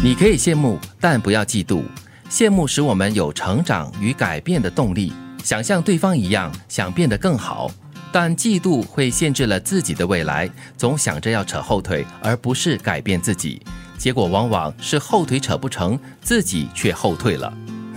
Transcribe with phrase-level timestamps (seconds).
[0.00, 1.82] 你可以羡慕，但不要嫉妒。
[2.30, 7.68] 羡慕使我们有成长与改变的动力，想像对方一样，想变得更好。
[8.12, 13.60] 但嫉妒会限制了自己的未来，总想着要扯后腿，而不是改变自己。
[13.98, 17.52] 结果往往是后腿扯不成，自己却后退了。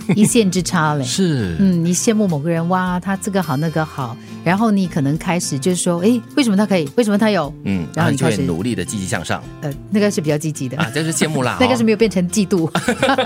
[0.14, 1.04] 一线之差嘞。
[1.04, 6.88] 是，嗯，你羡慕某个人，哇，他这个好那个好，然后你可能开始就是说，哎，为什么他可以？
[6.96, 7.52] 为什么他有？
[7.64, 9.42] 嗯，然后你就会努力的积极向上。
[9.60, 11.56] 呃，那个是比较积极的啊，这是羡慕啦。
[11.60, 12.70] 那个是没有变成嫉妒。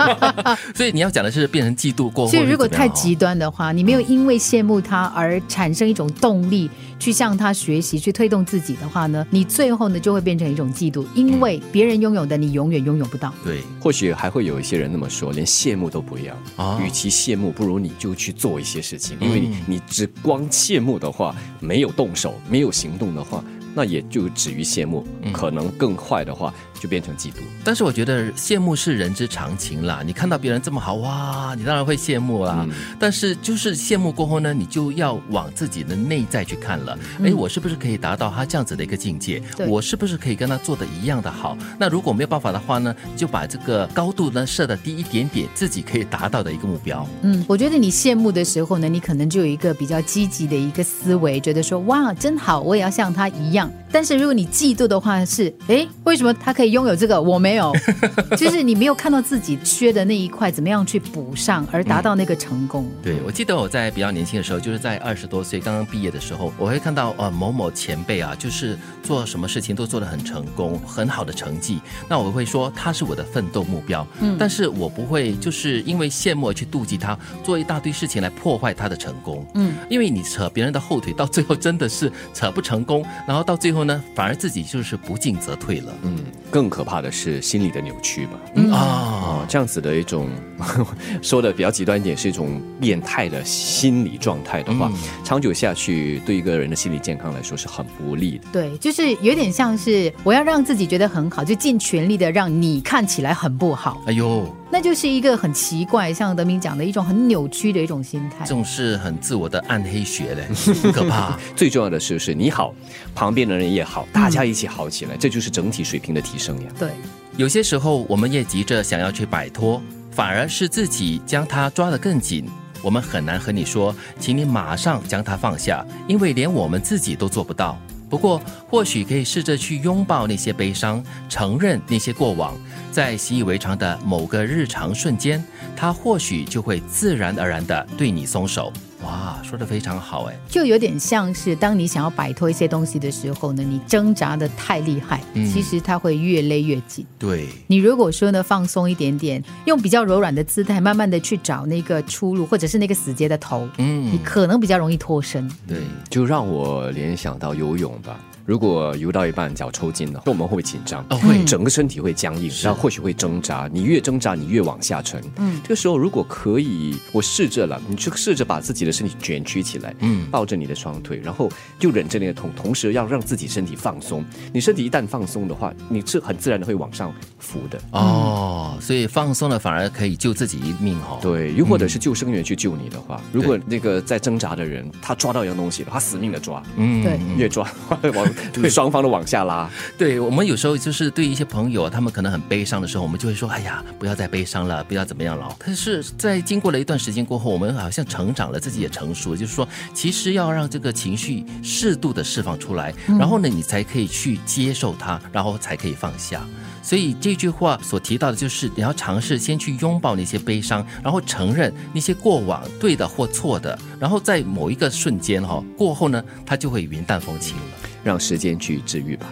[0.75, 2.31] 所以你要讲的是变成嫉妒过后。
[2.31, 13.33] 所以如果太极端的话，你没有因为羡慕他而产生一种动力去向他学习，去推动自己的话呢，你最后呢就会变成一种嫉妒，因为别人拥有的你永远拥有不到。
[13.43, 16.76] 对，或许还会有一些人那么说，连羡慕都不要啊。
[16.79, 23.43] 与其羡慕，不如你就去做一些事情，因为你你只光羡慕的话，没有动手，没有行动的话。
[23.77, 27.35] 那也就止于羡慕，可能更坏的话就变成嫉妒。
[27.63, 32.67] 但是我觉得羡慕是人之常情啦，你看到别人这么好哇，你当然会羡慕啦。
[32.97, 36.97] 但是就是羡慕过后呢，你就要往自己的内在去看了。
[37.23, 39.39] 哎，我是不是可以达到他这样子的一个境界？
[39.67, 41.55] 我是不是可以跟他做的一样的好？
[41.77, 47.07] 那如果没有办法的话呢，就把这个高度呢设的低一点点，自己可以达到的一个目标。
[47.21, 53.66] 嗯，我觉得你羡慕的时候呢，你可能就有一个比较积极的一个思维，觉得说哇，真好，我也要像他一样。
[53.67, 57.73] 上但是如果你嫉妒的话，是哎，为什么他可以拥有这个，我没有？
[58.37, 62.87] 就是你没有看到自己缺的那一块，怎么样去补上，而达到那个成功？
[63.01, 74.05] 对，我记得我在比较年轻的时候，就是在二十多岁刚刚毕业的时候，我会看到呃某某前辈啊，就是做什么事情都做得很成功，很好的成绩，那我会说他是我的奋斗目标。
[74.19, 79.43] 嗯，但是我不会就是因为羡慕而去妒忌他，做一大堆事情来破坏他的成功。
[79.55, 85.91] 嗯，因为你扯别人的后腿，到最后真的是扯不成功，然后到最后呢，反而自己就是不进则退了。
[86.03, 86.19] 嗯，
[86.51, 88.33] 更可怕的是心理的扭曲吧。
[88.55, 90.29] 嗯啊，这样子的一种
[91.23, 94.91] 说的比较极端一点，是一种变态的心理状态的话，
[95.23, 98.43] 长久下去对一个人的心理健康来说是很不利的。
[98.51, 104.03] 对，就是有点像是我要让自己觉得很好，就尽全力的让你看起来很不好。
[104.05, 104.53] 哎呦。
[104.69, 110.45] 那就是一个很奇怪，像德明讲的一种很扭曲的一种心态，这种是很自我的暗黑学嘞，
[110.83, 111.37] 很可怕。
[111.55, 112.73] 最重要的是，是你好，
[113.15, 116.69] 旁边的人也好，大家一起好起来，这就是整体水平的提升呀。
[116.77, 116.91] 对，
[117.37, 122.45] 有些时候我们也急着想要去摆脱，反而是自己将它抓得更紧。
[122.83, 127.79] 我们很难和你说，请你马上将它放下，因为连我们自己都做不到。
[128.09, 132.55] 不过，或许可以试着去拥抱那些悲伤，承认那些过往，
[132.91, 135.43] 在习以为常的某个日常瞬间，
[135.75, 138.71] 他或许就会自然而然地对你松手。
[139.03, 147.05] 哇，说的非常好哎，就有点像是当你想要摆脱一些东西的时候呢，你挣扎的太厉害，其实它会越勒越紧。
[147.19, 155.47] 对，你如果说呢放松一点点，用比较柔软的姿态，慢慢的去找那个出路，或者是那个死结的头，嗯，你可能比较容易脱身。
[155.67, 155.77] 对，
[156.09, 158.19] 就让我联想到游泳吧。
[158.47, 163.69] 如果游到一半脚抽筋了，我们会不会紧张，会整个身体会僵硬，然后或许会挣扎。
[163.73, 165.21] 你越挣扎，你越往下沉。
[165.35, 174.23] 嗯，这个时候如果可以，我试着了，你去试着把自己的身体卷曲起来，嗯，抱着你的双腿，然后就忍着那个痛，同时要让自己身体放松。
[174.53, 177.77] 你身体一旦放松的话，你是很自然的会往上浮的。
[177.91, 181.19] 哦，所以放松了反而可以救自己一命哦。
[181.21, 187.69] 对，又或者是救生员去救你的话，如果那个在挣扎的人他抓到一样东西，他死命的抓，嗯，对，越抓
[188.15, 188.36] 往。
[188.53, 189.69] 对，双方都往下拉。
[189.97, 206.45] 对我们有时候就是对一些朋友，他们可能很悲伤的时候，我们就会说：“哎呀，不要再悲伤了，不要怎么样了。”可是，在经过了一段时间过后，我们好像成长了，自己也成熟，就是说，其实要让这个情绪适度的释放出来，然后呢，你才可以去接受它，然后才可以放下。
[206.83, 217.63] 所以这句话所提到的就是，你要尝试先去拥抱那些悲伤，然后承认那些过往对的或错的，然后在某一个瞬间哈过后呢，它就会云淡风轻了。
[218.07, 219.25] 让时间去治愈吧。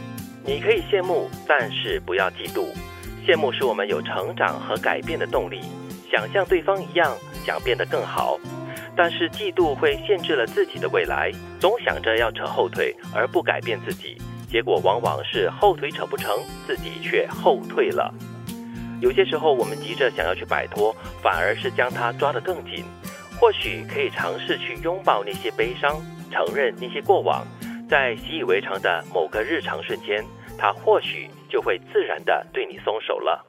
[0.45, 2.65] 你可以羡慕，但是不要嫉妒。
[3.25, 5.61] 羡慕是我们有成长和改变的动力，
[6.11, 8.37] 想像对方一样，想变得更好。
[8.93, 14.17] 但是嫉妒会限制了自己的未来，总想着要扯后腿，而不改变自己。
[14.51, 16.37] 结果往往是后腿扯不成，
[16.67, 18.13] 自己却后退了。
[18.99, 20.93] 有些时候，我们急着想要去摆脱，
[21.23, 22.83] 反而是将它抓得更紧。
[23.39, 25.95] 或许可以尝试去拥抱那些悲伤，
[26.29, 27.45] 承认那些过往，
[27.87, 30.23] 在习以为常的某个日常瞬间，
[30.57, 33.45] 他或许就会自然的对你松手了。